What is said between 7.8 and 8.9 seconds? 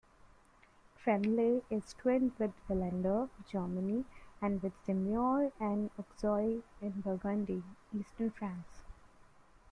eastern France.